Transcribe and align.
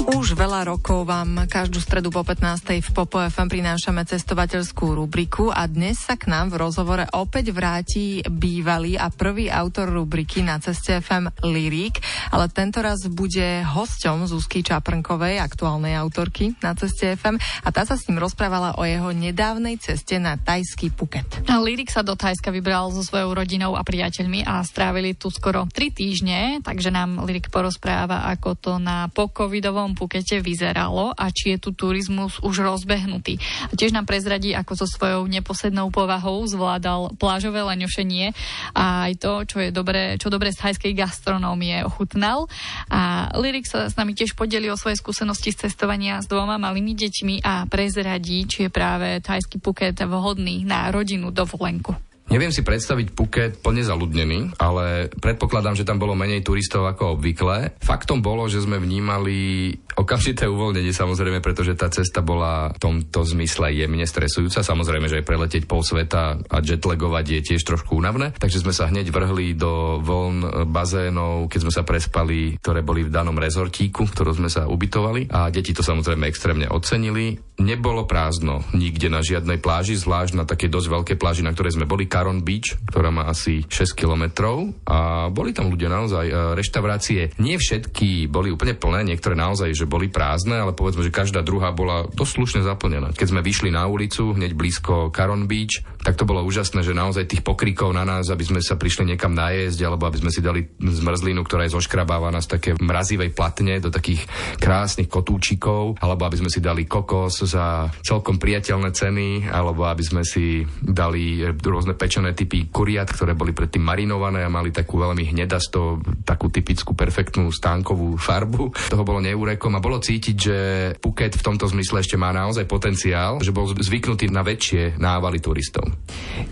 Už 0.00 0.32
veľa 0.32 0.64
rokov 0.64 1.04
vám 1.04 1.44
každú 1.44 1.76
stredu 1.76 2.08
po 2.08 2.24
15. 2.24 2.80
v 2.80 2.90
Popo 2.96 3.20
FM 3.20 3.52
prinášame 3.52 4.00
cestovateľskú 4.08 4.96
rubriku 4.96 5.52
a 5.52 5.68
dnes 5.68 6.00
sa 6.00 6.16
k 6.16 6.32
nám 6.32 6.48
v 6.48 6.64
rozhovore 6.64 7.04
opäť 7.12 7.52
vráti 7.52 8.24
bývalý 8.24 8.96
a 8.96 9.12
prvý 9.12 9.52
autor 9.52 9.92
rubriky 9.92 10.40
na 10.40 10.56
ceste 10.56 11.04
FM 11.04 11.28
Lirik, 11.44 12.00
ale 12.32 12.48
tento 12.48 12.80
raz 12.80 13.04
bude 13.12 13.60
hosťom 13.60 14.24
Zuzky 14.24 14.64
Čaprnkovej, 14.64 15.36
aktuálnej 15.36 15.92
autorky 16.00 16.56
na 16.64 16.72
ceste 16.72 17.20
FM 17.20 17.36
a 17.36 17.68
tá 17.68 17.84
sa 17.84 18.00
s 18.00 18.08
ním 18.08 18.24
rozprávala 18.24 18.80
o 18.80 18.88
jeho 18.88 19.12
nedávnej 19.12 19.76
ceste 19.76 20.16
na 20.16 20.40
tajský 20.40 20.96
Phuket. 20.96 21.44
Lirik 21.44 21.92
sa 21.92 22.00
do 22.00 22.16
Tajska 22.16 22.48
vybral 22.48 22.88
so 22.88 23.04
svojou 23.04 23.36
rodinou 23.36 23.76
a 23.76 23.84
priateľmi 23.84 24.48
a 24.48 24.64
strávili 24.64 25.12
tu 25.12 25.28
skoro 25.28 25.68
3 25.68 25.92
týždne, 25.92 26.40
takže 26.64 26.88
nám 26.88 27.20
Lirik 27.28 27.52
porozpráva, 27.52 28.24
ako 28.32 28.56
to 28.56 28.72
na 28.80 29.12
pokovidovom 29.12 29.89
Pukete 29.94 30.42
vyzeralo 30.42 31.12
a 31.14 31.30
či 31.30 31.56
je 31.56 31.58
tu 31.58 31.70
turizmus 31.74 32.38
už 32.42 32.64
rozbehnutý. 32.64 33.38
A 33.70 33.72
tiež 33.74 33.94
nám 33.94 34.06
prezradí, 34.06 34.52
ako 34.56 34.84
so 34.84 34.86
svojou 34.86 35.26
neposednou 35.26 35.88
povahou 35.94 36.42
zvládal 36.46 37.14
plážové 37.16 37.62
leňošenie 37.64 38.32
a 38.74 39.10
aj 39.10 39.12
to, 39.20 39.32
čo 39.46 39.56
je 39.62 39.70
dobré, 39.70 40.18
čo 40.18 40.28
dobre 40.28 40.52
z 40.52 40.60
thajskej 40.60 40.92
gastronómie 40.92 41.80
ochutnal. 41.86 42.50
A 42.90 43.32
Lyrik 43.38 43.64
sa 43.64 43.88
s 43.88 43.94
nami 43.94 44.12
tiež 44.12 44.34
podelí 44.34 44.68
o 44.68 44.78
svoje 44.78 44.98
skúsenosti 44.98 45.54
z 45.54 45.68
cestovania 45.68 46.20
s 46.20 46.26
dvoma 46.26 46.58
malými 46.58 46.92
deťmi 46.92 47.34
a 47.46 47.64
prezradí, 47.70 48.44
či 48.44 48.66
je 48.66 48.70
práve 48.70 49.22
thajský 49.22 49.62
Phuket 49.62 50.02
vhodný 50.02 50.66
na 50.66 50.90
rodinu 50.90 51.30
dovolenku. 51.30 52.09
Neviem 52.30 52.54
si 52.54 52.62
predstaviť 52.62 53.10
Phuket 53.18 53.58
plne 53.58 53.82
zaludnený, 53.82 54.54
ale 54.62 55.10
predpokladám, 55.10 55.74
že 55.74 55.82
tam 55.82 55.98
bolo 55.98 56.14
menej 56.14 56.46
turistov 56.46 56.86
ako 56.86 57.18
obvykle. 57.18 57.74
Faktom 57.82 58.22
bolo, 58.22 58.46
že 58.46 58.62
sme 58.62 58.78
vnímali 58.78 59.74
okamžité 59.98 60.46
uvoľnenie 60.46 60.94
samozrejme, 60.94 61.42
pretože 61.42 61.74
tá 61.74 61.90
cesta 61.90 62.22
bola 62.22 62.70
v 62.70 62.78
tomto 62.78 63.26
zmysle 63.26 63.74
jemne 63.74 64.06
stresujúca. 64.06 64.62
Samozrejme, 64.62 65.10
že 65.10 65.20
aj 65.20 65.26
preletieť 65.26 65.64
pol 65.66 65.82
sveta 65.82 66.38
a 66.38 66.56
jetlagovať 66.62 67.24
je 67.26 67.40
tiež 67.50 67.62
trošku 67.66 67.98
únavné. 67.98 68.32
Takže 68.38 68.62
sme 68.62 68.70
sa 68.70 68.86
hneď 68.86 69.10
vrhli 69.10 69.58
do 69.58 69.98
voľn 69.98 70.70
bazénov, 70.70 71.50
keď 71.50 71.60
sme 71.66 71.74
sa 71.74 71.82
prespali, 71.82 72.54
ktoré 72.62 72.86
boli 72.86 73.04
v 73.04 73.12
danom 73.12 73.34
rezortíku, 73.34 74.06
v 74.06 74.14
ktorom 74.14 74.38
sme 74.38 74.48
sa 74.48 74.70
ubytovali. 74.70 75.34
A 75.34 75.50
deti 75.50 75.74
to 75.74 75.82
samozrejme 75.82 76.30
extrémne 76.30 76.70
ocenili. 76.70 77.42
Nebolo 77.60 78.08
prázdno 78.08 78.64
nikde 78.72 79.12
na 79.12 79.20
žiadnej 79.20 79.60
pláži, 79.60 79.92
zvlášť 79.92 80.32
na 80.32 80.48
také 80.48 80.72
dosť 80.72 80.88
veľké 80.88 81.14
pláži, 81.20 81.44
na 81.44 81.52
ktorej 81.52 81.76
sme 81.76 81.84
boli 81.84 82.08
Caron 82.08 82.40
Beach, 82.40 82.80
ktorá 82.88 83.12
má 83.12 83.28
asi 83.28 83.68
6 83.68 83.92
kilometrov 83.92 84.72
a 84.88 85.28
boli 85.28 85.52
tam 85.52 85.68
ľudia 85.68 85.92
naozaj. 85.92 86.24
E, 86.24 86.34
reštaurácie 86.56 87.36
nie 87.36 87.60
všetky 87.60 88.32
boli 88.32 88.48
úplne 88.48 88.72
plné, 88.72 89.04
niektoré 89.04 89.36
naozaj, 89.36 89.76
že 89.76 89.84
boli 89.84 90.08
prázdne, 90.08 90.56
ale 90.56 90.72
povedzme, 90.72 91.04
že 91.04 91.12
každá 91.12 91.44
druhá 91.44 91.76
bola 91.76 92.08
dosť 92.08 92.32
slušne 92.32 92.60
zaplnená. 92.64 93.12
Keď 93.12 93.28
sme 93.28 93.44
vyšli 93.44 93.68
na 93.68 93.84
ulicu, 93.84 94.32
hneď 94.32 94.56
blízko 94.56 95.12
Caron 95.12 95.44
Beach, 95.44 95.84
tak 96.00 96.16
to 96.16 96.24
bolo 96.24 96.40
úžasné, 96.48 96.80
že 96.80 96.96
naozaj 96.96 97.28
tých 97.28 97.44
pokrikov 97.44 97.92
na 97.92 98.08
nás, 98.08 98.32
aby 98.32 98.40
sme 98.40 98.64
sa 98.64 98.80
prišli 98.80 99.12
niekam 99.12 99.36
najesť, 99.36 99.84
alebo 99.84 100.08
aby 100.08 100.24
sme 100.24 100.32
si 100.32 100.40
dali 100.40 100.64
zmrzlinu, 100.80 101.44
ktorá 101.44 101.68
je 101.68 101.76
zoškrabávaná 101.76 102.40
z 102.40 102.48
také 102.56 102.70
mrazivej 102.80 103.36
platne 103.36 103.84
do 103.84 103.92
takých 103.92 104.24
krásnych 104.56 105.12
kotúčikov, 105.12 106.00
alebo 106.00 106.24
aby 106.24 106.40
sme 106.40 106.48
si 106.48 106.64
dali 106.64 106.88
kokos 106.88 107.49
za 107.50 107.90
celkom 108.06 108.38
priateľné 108.38 108.94
ceny, 108.94 109.50
alebo 109.50 109.90
aby 109.90 110.04
sme 110.06 110.22
si 110.22 110.62
dali 110.78 111.42
rôzne 111.42 111.98
peč 111.98 112.10
pečené 112.10 112.34
typy 112.34 112.66
kuriat, 112.66 113.06
ktoré 113.06 113.38
boli 113.38 113.54
predtým 113.54 113.86
marinované 113.86 114.42
a 114.42 114.50
mali 114.50 114.74
takú 114.74 114.98
veľmi 114.98 115.30
hnedasto, 115.30 116.02
takú 116.26 116.50
typickú 116.50 116.98
perfektnú 116.98 117.54
stánkovú 117.54 118.18
farbu. 118.18 118.74
Toho 118.92 119.06
bolo 119.06 119.22
neúrekom 119.22 119.70
a 119.78 119.80
bolo 119.80 120.02
cítiť, 120.02 120.34
že 120.34 120.58
Phuket 120.98 121.38
v 121.38 121.46
tomto 121.46 121.70
zmysle 121.70 122.02
ešte 122.02 122.18
má 122.18 122.34
naozaj 122.34 122.66
potenciál, 122.66 123.38
že 123.38 123.54
bol 123.54 123.70
zvyknutý 123.70 124.26
na 124.34 124.42
väčšie 124.42 124.98
návaly 124.98 125.38
turistov. 125.38 125.86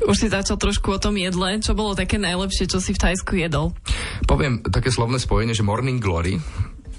Už 0.06 0.14
si 0.14 0.30
začal 0.30 0.54
trošku 0.62 0.94
o 0.94 1.02
tom 1.02 1.18
jedle. 1.18 1.58
Čo 1.58 1.74
bolo 1.74 1.98
také 1.98 2.22
najlepšie, 2.22 2.70
čo 2.70 2.78
si 2.78 2.94
v 2.94 3.02
Tajsku 3.02 3.34
jedol? 3.34 3.74
Poviem 4.30 4.62
také 4.62 4.94
slovné 4.94 5.18
spojenie, 5.18 5.58
že 5.58 5.66
Morning 5.66 5.98
Glory 5.98 6.38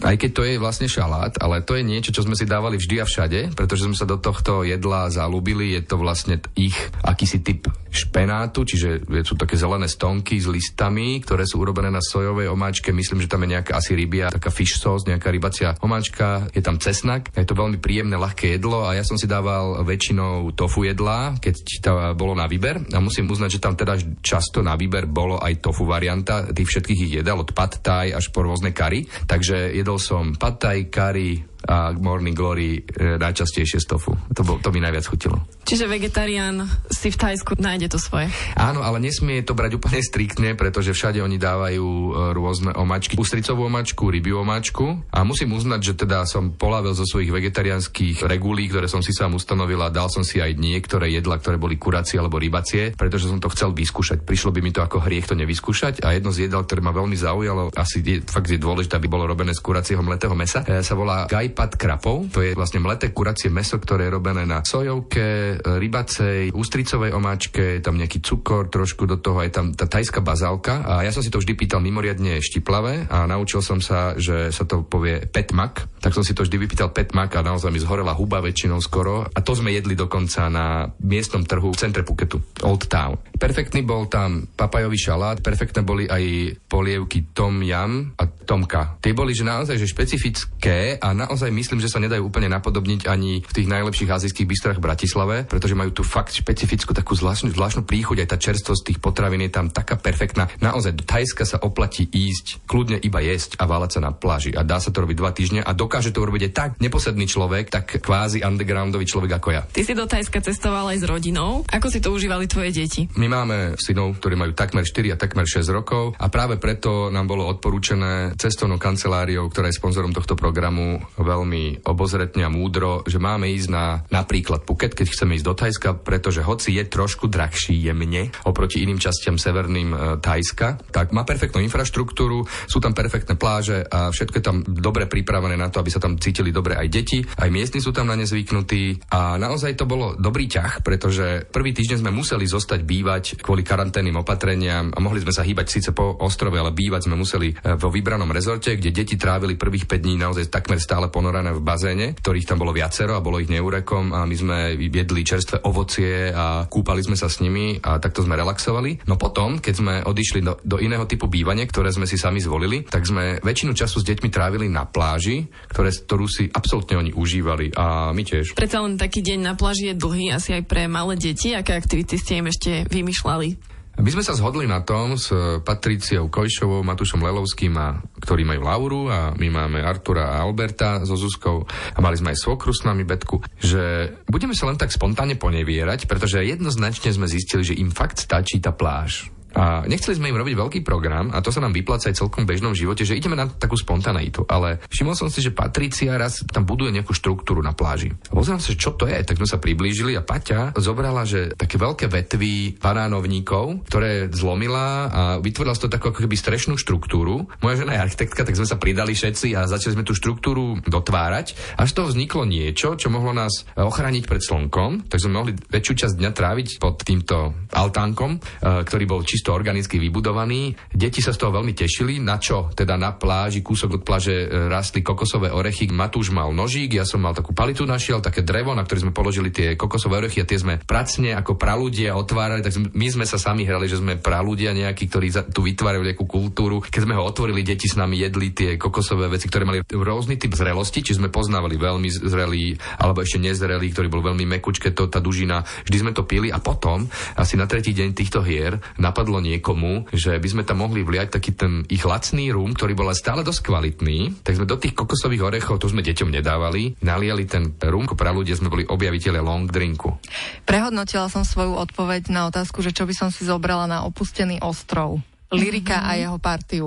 aj 0.03 0.15
keď 0.15 0.29
to 0.31 0.43
je 0.47 0.55
vlastne 0.61 0.87
šalát, 0.87 1.35
ale 1.39 1.63
to 1.63 1.75
je 1.75 1.83
niečo, 1.83 2.15
čo 2.15 2.23
sme 2.23 2.37
si 2.37 2.47
dávali 2.47 2.79
vždy 2.79 2.95
a 3.03 3.05
všade, 3.05 3.53
pretože 3.55 3.85
sme 3.85 3.97
sa 3.97 4.07
do 4.07 4.15
tohto 4.19 4.63
jedla 4.63 5.11
zalúbili. 5.11 5.75
Je 5.75 5.81
to 5.83 5.99
vlastne 5.99 6.39
ich 6.55 6.75
akýsi 7.03 7.43
typ 7.43 7.67
špenátu, 7.89 8.63
čiže 8.69 9.09
sú 9.25 9.33
také 9.33 9.57
zelené 9.57 9.89
stonky 9.89 10.37
s 10.37 10.45
listami, 10.45 11.17
ktoré 11.25 11.43
sú 11.49 11.61
urobené 11.61 11.89
na 11.89 11.99
sojovej 11.99 12.47
omáčke. 12.47 12.93
Myslím, 12.93 13.25
že 13.25 13.31
tam 13.31 13.41
je 13.43 13.57
nejaká 13.57 13.81
asi 13.81 13.97
rybia, 13.97 14.29
taká 14.29 14.53
fish 14.53 14.77
sauce, 14.77 15.09
nejaká 15.09 15.33
rybacia 15.33 15.73
omáčka, 15.81 16.45
je 16.53 16.61
tam 16.61 16.77
cesnak. 16.77 17.33
Je 17.33 17.49
to 17.49 17.57
veľmi 17.57 17.81
príjemné, 17.81 18.13
ľahké 18.13 18.61
jedlo 18.61 18.85
a 18.85 18.93
ja 18.93 19.01
som 19.01 19.17
si 19.17 19.25
dával 19.25 19.81
väčšinou 19.81 20.53
tofu 20.53 20.85
jedla, 20.85 21.33
keď 21.41 21.55
to 21.81 21.91
bolo 22.13 22.37
na 22.37 22.45
výber. 22.45 22.77
A 22.93 23.01
musím 23.01 23.25
uznať, 23.25 23.57
že 23.57 23.63
tam 23.63 23.73
teda 23.73 23.97
často 24.21 24.61
na 24.61 24.77
výber 24.77 25.09
bolo 25.09 25.41
aj 25.41 25.57
tofu 25.57 25.89
varianta 25.89 26.45
tých 26.53 26.69
všetkých 26.69 26.99
ich 27.09 27.13
jedal, 27.25 27.41
od 27.41 27.51
pad 27.57 27.81
thai 27.81 28.13
až 28.13 28.29
po 28.29 28.45
rôzne 28.45 28.69
kary. 28.69 29.09
Takže 29.25 29.73
jedol 29.89 29.97
som 30.05 30.37
pad 30.37 30.61
thai, 30.61 30.85
kari, 30.85 31.41
a 31.69 31.93
Morning 31.93 32.33
Glory 32.33 32.81
e, 32.81 33.21
najčastejšie 33.21 33.77
z 33.77 33.85
tofu. 33.85 34.17
To, 34.33 34.41
bol, 34.41 34.57
to 34.57 34.73
mi 34.73 34.81
najviac 34.81 35.05
chutilo. 35.05 35.37
Čiže 35.69 35.85
vegetarián 35.85 36.65
si 36.89 37.13
v 37.13 37.17
Tajsku 37.21 37.61
nájde 37.61 37.93
to 37.93 38.01
svoje. 38.01 38.33
Áno, 38.57 38.81
ale 38.81 38.97
nesmie 38.97 39.45
to 39.45 39.53
brať 39.53 39.77
úplne 39.77 40.01
striktne, 40.01 40.57
pretože 40.57 40.97
všade 40.97 41.21
oni 41.21 41.37
dávajú 41.37 41.85
e, 41.85 42.09
rôzne 42.33 42.73
omačky. 42.73 43.13
Ústricovú 43.21 43.69
omačku, 43.69 44.09
rybiu 44.09 44.41
omačku. 44.41 45.13
A 45.13 45.21
musím 45.21 45.53
uznať, 45.53 45.81
že 45.85 45.93
teda 45.93 46.25
som 46.25 46.57
polavil 46.57 46.97
zo 46.97 47.05
svojich 47.05 47.29
vegetariánskych 47.29 48.25
regulí, 48.25 48.65
ktoré 48.65 48.89
som 48.89 49.05
si 49.05 49.13
sám 49.13 49.37
ustanovil 49.37 49.77
a 49.85 49.93
dal 49.93 50.09
som 50.09 50.25
si 50.25 50.41
aj 50.41 50.57
niektoré 50.57 51.13
jedla, 51.13 51.37
ktoré 51.37 51.61
boli 51.61 51.77
kuracie 51.77 52.17
alebo 52.17 52.41
rybacie, 52.41 52.97
pretože 52.97 53.29
som 53.29 53.37
to 53.37 53.53
chcel 53.53 53.77
vyskúšať. 53.77 54.25
Prišlo 54.25 54.49
by 54.49 54.59
mi 54.65 54.73
to 54.73 54.81
ako 54.81 55.05
hriech 55.05 55.29
to 55.29 55.37
nevyskúšať. 55.37 56.01
A 56.01 56.17
jedno 56.17 56.33
z 56.33 56.49
jedál, 56.49 56.65
ktoré 56.65 56.81
ma 56.81 56.89
veľmi 56.89 57.13
zaujalo, 57.13 57.69
asi 57.77 58.01
je, 58.01 58.25
fakt 58.25 58.49
je 58.49 58.57
dôležité, 58.57 58.97
aby 58.97 59.05
bolo 59.05 59.29
robené 59.29 59.53
z 59.53 59.61
kuracieho 59.61 60.01
mletého 60.01 60.33
mesa, 60.33 60.65
e, 60.65 60.81
sa 60.81 60.97
volá 60.97 61.29
gaj 61.29 61.58
Pad 61.59 61.75
krapov. 61.75 62.31
To 62.31 62.39
je 62.39 62.55
vlastne 62.55 62.79
mleté 62.79 63.11
kuracie 63.11 63.51
meso, 63.51 63.75
ktoré 63.75 64.07
je 64.07 64.15
robené 64.15 64.47
na 64.47 64.63
sojovke, 64.63 65.59
rybacej, 65.59 66.55
ústricovej 66.55 67.11
omáčke, 67.11 67.75
je 67.75 67.83
tam 67.83 67.99
nejaký 67.99 68.23
cukor, 68.23 68.71
trošku 68.71 69.03
do 69.03 69.19
toho 69.19 69.43
aj 69.43 69.49
tam 69.51 69.65
tá 69.75 69.83
tajská 69.83 70.23
bazálka. 70.23 70.87
A 70.87 71.03
ja 71.03 71.11
som 71.11 71.19
si 71.19 71.27
to 71.27 71.43
vždy 71.43 71.59
pýtal 71.59 71.83
mimoriadne 71.83 72.39
štiplavé 72.39 73.11
a 73.11 73.27
naučil 73.27 73.59
som 73.59 73.83
sa, 73.83 74.15
že 74.15 74.55
sa 74.55 74.63
to 74.63 74.87
povie 74.87 75.19
petmak. 75.27 75.83
Tak 75.99 76.15
som 76.15 76.23
si 76.23 76.31
to 76.31 76.47
vždy 76.47 76.63
vypýtal 76.63 76.95
petmak 76.95 77.35
a 77.35 77.43
naozaj 77.43 77.75
mi 77.75 77.83
zhorela 77.83 78.15
huba 78.15 78.39
väčšinou 78.39 78.79
skoro. 78.79 79.27
A 79.27 79.39
to 79.43 79.51
sme 79.51 79.75
jedli 79.75 79.99
dokonca 79.99 80.47
na 80.47 80.87
miestnom 81.03 81.43
trhu 81.43 81.75
v 81.75 81.79
centre 81.81 82.07
Puketu, 82.07 82.39
Old 82.63 82.87
Town. 82.87 83.19
Perfektný 83.35 83.83
bol 83.83 84.07
tam 84.07 84.47
papajový 84.47 84.95
šalát, 84.95 85.43
perfektné 85.43 85.83
boli 85.83 86.07
aj 86.07 86.55
polievky 86.71 87.35
tom 87.35 87.59
yam 87.67 88.15
a 88.15 88.23
tomka. 88.27 88.95
Tie 89.03 89.11
boli 89.11 89.35
že 89.35 89.43
naozaj 89.43 89.75
že 89.75 89.91
špecifické 89.91 90.95
a 90.95 91.11
naozaj 91.11 91.48
naozaj 91.49 91.65
myslím, 91.65 91.81
že 91.81 91.89
sa 91.89 91.97
nedajú 91.97 92.29
úplne 92.29 92.45
napodobniť 92.53 93.09
ani 93.09 93.41
v 93.41 93.53
tých 93.57 93.65
najlepších 93.65 94.13
azijských 94.13 94.45
bistrách 94.45 94.77
v 94.77 94.85
Bratislave, 94.85 95.35
pretože 95.49 95.73
majú 95.73 95.89
tu 95.89 96.05
fakt 96.05 96.37
špecifickú 96.37 96.93
takú 96.93 97.17
zvláštnu, 97.17 97.49
zvláštnu 97.49 97.89
príchuť, 97.89 98.21
aj 98.21 98.29
tá 98.29 98.37
čerstvosť 98.37 98.81
tých 98.85 98.99
potravín 99.01 99.41
je 99.41 99.49
tam 99.49 99.73
taká 99.73 99.97
perfektná. 99.97 100.45
Naozaj 100.61 100.93
do 100.93 101.01
Tajska 101.01 101.49
sa 101.49 101.57
oplatí 101.65 102.05
ísť, 102.05 102.69
kľudne 102.69 103.01
iba 103.01 103.17
jesť 103.25 103.57
a 103.57 103.65
váľať 103.65 103.97
sa 103.97 103.99
na 104.05 104.11
pláži. 104.13 104.53
A 104.53 104.61
dá 104.61 104.77
sa 104.77 104.93
to 104.93 105.01
robiť 105.01 105.17
dva 105.17 105.31
týždne 105.33 105.65
a 105.65 105.71
dokáže 105.73 106.13
to 106.13 106.21
urobiť 106.21 106.49
aj 106.49 106.53
tak 106.53 106.69
neposedný 106.77 107.25
človek, 107.25 107.73
tak 107.73 107.97
kvázi 107.97 108.45
undergroundový 108.45 109.09
človek 109.09 109.41
ako 109.41 109.49
ja. 109.49 109.65
Ty 109.65 109.81
si 109.81 109.97
do 109.97 110.05
Tajska 110.05 110.45
cestoval 110.45 110.93
aj 110.93 111.01
s 111.01 111.05
rodinou. 111.09 111.65
Ako 111.65 111.89
si 111.89 111.97
to 111.97 112.13
užívali 112.13 112.45
tvoje 112.45 112.69
deti? 112.69 113.09
My 113.17 113.25
máme 113.25 113.73
synov, 113.81 114.21
ktorí 114.21 114.37
majú 114.37 114.53
takmer 114.53 114.85
4 114.85 115.17
a 115.17 115.17
takmer 115.17 115.49
6 115.49 115.65
rokov 115.73 116.13
a 116.13 116.29
práve 116.29 116.61
preto 116.61 117.09
nám 117.09 117.25
bolo 117.25 117.49
odporúčené 117.49 118.37
cestovnou 118.37 118.77
kanceláriou, 118.77 119.49
ktorá 119.49 119.73
je 119.73 119.79
sponzorom 119.81 120.13
tohto 120.13 120.37
programu, 120.37 121.01
veľmi 121.29 121.85
obozretne 121.85 122.41
a 122.41 122.49
múdro, 122.49 123.05
že 123.05 123.21
máme 123.21 123.45
ísť 123.53 123.69
na 123.69 124.01
napríklad 124.09 124.65
Phuket, 124.65 124.97
keď 124.97 125.07
chceme 125.13 125.37
ísť 125.37 125.45
do 125.45 125.53
Thajska, 125.53 125.89
pretože 126.01 126.41
hoci 126.41 126.81
je 126.81 126.89
trošku 126.89 127.29
drahší 127.29 127.77
jemne 127.77 128.33
oproti 128.49 128.81
iným 128.81 128.97
častiam 128.97 129.37
severným 129.37 129.89
e, 129.93 129.97
Thajska, 130.17 130.89
tak 130.89 131.13
má 131.13 131.21
perfektnú 131.21 131.61
infraštruktúru, 131.61 132.49
sú 132.65 132.81
tam 132.81 132.97
perfektné 132.97 133.37
pláže 133.37 133.85
a 133.85 134.09
všetko 134.09 134.35
je 134.41 134.45
tam 134.45 134.57
dobre 134.65 135.05
pripravené 135.05 135.53
na 135.53 135.69
to, 135.69 135.77
aby 135.79 135.93
sa 135.93 136.01
tam 136.01 136.17
cítili 136.17 136.49
dobre 136.49 136.73
aj 136.73 136.87
deti, 136.89 137.21
aj 137.21 137.49
miestni 137.53 137.83
sú 137.83 137.93
tam 137.93 138.09
na 138.09 138.17
ne 138.17 138.25
zvyknutí. 138.25 139.11
A 139.13 139.37
naozaj 139.37 139.77
to 139.77 139.85
bolo 139.85 140.17
dobrý 140.17 140.49
ťah, 140.49 140.81
pretože 140.81 141.45
prvý 141.53 141.75
týždeň 141.75 142.01
sme 142.01 142.15
museli 142.15 142.49
zostať 142.49 142.81
bývať 142.81 143.23
kvôli 143.43 143.61
karanténnym 143.61 144.17
opatreniam 144.17 144.89
a 144.89 144.99
mohli 145.03 145.21
sme 145.21 145.35
sa 145.35 145.45
hýbať 145.45 145.67
síce 145.69 145.89
po 145.93 146.17
ostrove, 146.23 146.55
ale 146.55 146.73
bývať 146.73 147.05
sme 147.05 147.19
museli 147.19 147.53
e, 147.53 147.75
vo 147.75 147.93
vybranom 147.93 148.31
rezorte, 148.31 148.73
kde 148.73 148.95
deti 148.95 149.19
trávili 149.19 149.59
prvých 149.59 149.85
5 149.85 149.99
dní 149.99 150.15
naozaj 150.15 150.49
takmer 150.49 150.79
stále 150.79 151.11
ponorené 151.19 151.51
v 151.51 151.59
bazéne, 151.59 152.07
ktorých 152.15 152.47
tam 152.47 152.63
bolo 152.63 152.71
viacero 152.71 153.19
a 153.19 153.25
bolo 153.25 153.43
ich 153.43 153.51
neurekom 153.51 154.15
a 154.15 154.23
my 154.23 154.35
sme 154.39 154.57
jedli 154.79 155.27
čerstvé 155.27 155.67
ovocie 155.67 156.31
a 156.31 156.63
kúpali 156.71 157.03
sme 157.03 157.19
sa 157.19 157.27
s 157.27 157.43
nimi 157.43 157.75
a 157.83 157.99
takto 157.99 158.23
sme 158.23 158.39
relaxovali. 158.39 159.03
No 159.11 159.19
potom, 159.19 159.59
keď 159.59 159.73
sme 159.75 159.93
odišli 160.07 160.39
do, 160.39 160.55
do 160.63 160.79
iného 160.79 161.03
typu 161.03 161.27
bývania, 161.27 161.67
ktoré 161.67 161.91
sme 161.91 162.07
si 162.07 162.15
sami 162.15 162.39
zvolili, 162.39 162.87
tak 162.87 163.03
sme 163.03 163.43
väčšinu 163.43 163.75
času 163.75 163.99
s 163.99 164.07
deťmi 164.07 164.31
trávili 164.31 164.71
na 164.71 164.87
pláži, 164.87 165.43
ktoré, 165.75 165.91
ktorú 165.91 166.25
si 166.31 166.47
absolútne 166.47 166.95
oni 166.95 167.11
užívali 167.11 167.75
a 167.75 168.15
my 168.15 168.23
tiež. 168.23 168.55
Predsa 168.55 168.79
len 168.79 168.95
taký 168.95 169.19
deň 169.19 169.39
na 169.43 169.53
pláži 169.59 169.91
je 169.91 169.99
dlhý 169.99 170.31
asi 170.31 170.55
aj 170.55 170.63
pre 170.71 170.87
malé 170.87 171.19
deti. 171.19 171.51
Aké 171.51 171.75
aktivity 171.75 172.15
ste 172.15 172.39
im 172.39 172.47
ešte 172.47 172.87
vymýšľali? 172.87 173.78
My 173.99 174.07
sme 174.15 174.23
sa 174.23 174.31
zhodli 174.31 174.63
na 174.63 174.79
tom 174.79 175.19
s 175.19 175.27
Patriciou 175.59 176.31
Kojšovou, 176.31 176.87
Matušom 176.87 177.19
Lelovským, 177.19 177.75
a, 177.75 177.99
ktorí 178.23 178.47
majú 178.47 178.61
Lauru 178.63 179.01
a 179.11 179.35
my 179.35 179.47
máme 179.51 179.83
Artura 179.83 180.39
a 180.39 180.47
Alberta 180.47 181.03
so 181.03 181.19
Zuzkou. 181.19 181.67
A 181.67 181.99
mali 181.99 182.15
sme 182.15 182.31
aj 182.31 182.39
svokru 182.39 182.71
s 182.71 182.87
nami 182.87 183.03
Betku, 183.03 183.43
že 183.59 184.15
budeme 184.23 184.55
sa 184.55 184.71
len 184.71 184.79
tak 184.79 184.95
spontánne 184.95 185.35
ponevierať, 185.35 186.07
pretože 186.07 186.47
jednoznačne 186.47 187.11
sme 187.11 187.27
zistili, 187.27 187.67
že 187.67 187.75
im 187.75 187.91
fakt 187.91 188.23
stačí 188.23 188.63
tá 188.63 188.71
pláž 188.71 189.35
a 189.59 189.83
nechceli 189.83 190.15
sme 190.15 190.31
im 190.31 190.39
robiť 190.39 190.55
veľký 190.55 190.79
program 190.87 191.35
a 191.35 191.43
to 191.43 191.51
sa 191.51 191.59
nám 191.59 191.75
vypláca 191.75 192.07
aj 192.07 192.15
celkom 192.15 192.47
bežnom 192.47 192.71
živote, 192.71 193.03
že 193.03 193.19
ideme 193.19 193.35
na 193.35 193.51
takú 193.51 193.75
spontaneitu. 193.75 194.47
Ale 194.47 194.79
všimol 194.87 195.19
som 195.19 195.27
si, 195.27 195.43
že 195.43 195.51
Patricia 195.51 196.15
raz 196.15 196.47
tam 196.47 196.63
buduje 196.63 196.95
nejakú 196.95 197.11
štruktúru 197.11 197.59
na 197.59 197.75
pláži. 197.75 198.15
A 198.31 198.39
sa, 198.39 198.55
čo 198.55 198.95
to 198.95 199.03
je, 199.03 199.19
tak 199.19 199.35
sme 199.35 199.51
sa 199.51 199.59
priblížili 199.59 200.15
a 200.15 200.23
Paťa 200.23 200.79
zobrala, 200.79 201.27
že 201.27 201.51
také 201.59 201.75
veľké 201.75 202.07
vetvy 202.07 202.79
banánovníkov, 202.79 203.83
ktoré 203.91 204.31
zlomila 204.31 204.87
a 205.11 205.21
vytvorila 205.43 205.75
z 205.75 205.81
toho 205.83 205.91
takú 205.91 206.15
ako 206.15 206.23
keby 206.23 206.39
strešnú 206.39 206.79
štruktúru. 206.79 207.51
Moja 207.59 207.83
žena 207.83 207.99
je 207.99 208.03
architektka, 208.07 208.47
tak 208.47 208.55
sme 208.55 208.63
sa 208.69 208.79
pridali 208.79 209.11
všetci 209.11 209.59
a 209.59 209.67
začali 209.67 209.99
sme 209.99 210.07
tú 210.07 210.15
štruktúru 210.15 210.79
dotvárať. 210.87 211.75
Až 211.75 211.91
toho 211.91 212.07
vzniklo 212.07 212.47
niečo, 212.47 212.95
čo 212.95 213.11
mohlo 213.11 213.35
nás 213.35 213.67
ochrániť 213.75 214.23
pred 214.23 214.39
slnkom, 214.39 215.11
tak 215.11 215.19
sme 215.19 215.35
mohli 215.35 215.51
väčšiu 215.51 216.07
časť 216.07 216.15
dňa 216.15 216.31
tráviť 216.31 216.67
pod 216.79 217.03
týmto 217.03 217.67
altánkom, 217.75 218.39
eh, 218.39 218.87
ktorý 218.87 219.03
bol 219.03 219.21
či 219.27 219.48
čisto 219.49 219.57
organicky 219.57 219.97
vybudovaný. 219.97 220.77
Deti 220.93 221.25
sa 221.25 221.33
z 221.33 221.41
toho 221.41 221.57
veľmi 221.57 221.73
tešili, 221.73 222.21
na 222.21 222.37
čo 222.37 222.69
teda 222.69 223.01
na 223.01 223.17
pláži, 223.17 223.65
kúsok 223.65 223.97
od 223.97 224.01
pláže 224.05 224.45
e, 224.45 224.69
rastli 224.69 225.01
kokosové 225.01 225.49
orechy. 225.49 225.89
Matúš 225.89 226.29
mal 226.29 226.53
nožík, 226.53 226.93
ja 226.93 227.01
som 227.01 227.25
mal 227.25 227.33
takú 227.33 227.57
palitu 227.57 227.81
našiel, 227.81 228.21
také 228.21 228.45
drevo, 228.45 228.77
na 228.77 228.85
ktoré 228.85 229.09
sme 229.09 229.15
položili 229.15 229.49
tie 229.49 229.73
kokosové 229.73 230.21
orechy 230.21 230.45
a 230.45 230.49
tie 230.49 230.61
sme 230.61 230.77
pracne 230.77 231.33
ako 231.33 231.57
praludia 231.57 232.13
otvárali, 232.13 232.61
tak 232.61 232.77
my 232.77 233.07
sme 233.09 233.25
sa 233.25 233.41
sami 233.41 233.65
hrali, 233.65 233.89
že 233.89 233.97
sme 233.97 234.21
praludia 234.21 234.69
nejakí, 234.69 235.09
ktorí 235.09 235.33
tu 235.49 235.65
vytvárali 235.65 236.13
nejakú 236.13 236.29
kultúru. 236.29 236.85
Keď 236.85 237.09
sme 237.09 237.17
ho 237.17 237.25
otvorili, 237.25 237.65
deti 237.65 237.89
s 237.89 237.97
nami 237.97 238.21
jedli 238.21 238.53
tie 238.53 238.77
kokosové 238.77 239.33
veci, 239.33 239.49
ktoré 239.49 239.65
mali 239.65 239.81
rôzny 239.81 240.37
typ 240.37 240.53
zrelosti, 240.53 241.01
či 241.01 241.17
sme 241.17 241.33
poznávali 241.33 241.73
veľmi 241.73 242.09
zrelý 242.21 242.77
alebo 243.01 243.25
ešte 243.25 243.41
nezrelý, 243.41 243.89
ktorý 243.97 244.13
bol 244.13 244.21
veľmi 244.21 244.45
mekučké, 244.45 244.93
to, 244.93 245.09
tá 245.09 245.17
dužina. 245.17 245.65
Vždy 245.89 245.97
sme 245.97 246.11
to 246.13 246.27
pili 246.29 246.53
a 246.53 246.61
potom 246.61 247.09
asi 247.33 247.57
na 247.57 247.65
tretí 247.65 247.97
deň 247.97 248.13
týchto 248.13 248.45
hier 248.45 248.77
napadlo 248.99 249.28
napadlo 249.29 249.45
niekomu, 249.45 250.09
že 250.09 250.41
by 250.41 250.47
sme 250.49 250.63
tam 250.65 250.81
mohli 250.81 251.05
vliať 251.05 251.37
taký 251.37 251.53
ten 251.53 251.85
ich 251.85 252.01
lacný 252.01 252.49
rum, 252.49 252.73
ktorý 252.73 252.97
bol 252.97 253.13
stále 253.13 253.45
dosť 253.45 253.61
kvalitný, 253.61 254.41
tak 254.41 254.57
sme 254.57 254.65
do 254.65 254.73
tých 254.81 254.97
kokosových 254.97 255.53
orechov, 255.53 255.77
to 255.77 255.85
sme 255.85 256.01
deťom 256.01 256.33
nedávali, 256.33 256.97
naliali 257.05 257.45
ten 257.45 257.69
rum, 257.77 258.09
pre 258.09 258.33
ľudia 258.33 258.57
sme 258.57 258.73
boli 258.73 258.89
objaviteľe 258.89 259.37
long 259.37 259.69
drinku. 259.69 260.17
Prehodnotila 260.65 261.29
som 261.29 261.45
svoju 261.45 261.77
odpoveď 261.77 262.33
na 262.33 262.49
otázku, 262.49 262.81
že 262.81 262.89
čo 262.89 263.05
by 263.05 263.13
som 263.13 263.29
si 263.29 263.45
zobrala 263.45 263.85
na 263.85 264.01
opustený 264.09 264.65
ostrov. 264.65 265.21
Lyrika 265.53 266.01
mm-hmm. 266.01 266.09
a 266.09 266.19
jeho 266.25 266.37
partiu. 266.41 266.85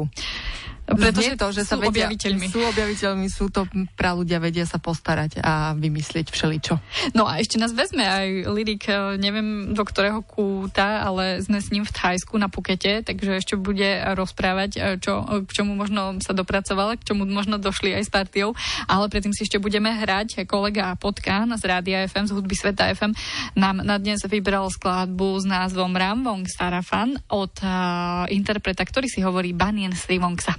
Pretože 0.97 1.39
to, 1.39 1.49
že 1.53 1.63
sú 1.65 1.75
sa 1.75 1.77
vedia, 1.79 2.07
objaviteľmi. 2.09 2.47
Sú 2.49 2.61
objaviteľmi, 2.63 3.27
sú 3.29 3.45
to 3.49 3.67
pra 3.97 4.13
ľudia 4.13 4.39
vedia 4.43 4.65
sa 4.69 4.77
postarať 4.79 5.41
a 5.41 5.73
vymyslieť 5.77 6.29
všeličo. 6.33 6.75
No 7.17 7.25
a 7.25 7.39
ešte 7.41 7.57
nás 7.57 7.73
vezme 7.73 8.05
aj 8.05 8.51
Lirik, 8.51 8.85
eh, 8.89 9.17
neviem 9.17 9.73
do 9.73 9.83
ktorého 9.83 10.21
kúta, 10.25 11.05
ale 11.05 11.41
sme 11.41 11.59
s 11.59 11.73
ním 11.73 11.85
v 11.87 11.93
Thajsku 11.93 12.37
na 12.37 12.53
Pukete, 12.53 13.05
takže 13.05 13.39
ešte 13.41 13.55
bude 13.57 14.03
rozprávať, 14.17 14.71
eh, 14.77 14.97
čo, 15.01 15.25
k 15.45 15.51
čomu 15.51 15.77
možno 15.79 16.19
sa 16.21 16.37
dopracovala, 16.37 17.01
k 17.01 17.13
čomu 17.13 17.25
možno 17.29 17.57
došli 17.57 17.95
aj 17.97 18.05
s 18.07 18.11
partiou, 18.11 18.53
ale 18.87 19.09
predtým 19.09 19.33
si 19.33 19.45
ešte 19.45 19.63
budeme 19.63 19.93
hrať. 19.93 20.45
Kolega 20.49 20.95
Potkán 20.99 21.55
z 21.57 21.63
Rádia 21.65 22.05
FM, 22.09 22.29
z 22.29 22.33
hudby 22.35 22.55
Sveta 22.59 22.91
FM 22.93 23.15
nám 23.55 23.81
na 23.85 23.97
dnes 23.97 24.25
vybral 24.27 24.69
skladbu 24.69 25.43
s 25.43 25.45
názvom 25.47 25.93
Ramvong 25.95 26.49
Sarafan 26.49 27.19
od 27.29 27.53
uh, 27.63 28.27
interpreta, 28.33 28.83
ktorý 28.83 29.07
si 29.07 29.21
hovorí 29.23 29.53
Banien 29.55 29.93
Srivongsa. 29.93 30.57